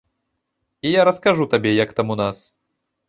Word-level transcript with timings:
І 0.87 0.93
я 0.93 1.01
раскажу 1.09 1.47
табе, 1.53 1.75
як 1.83 1.95
там 2.01 2.07
у 2.15 2.17
нас. 2.25 2.37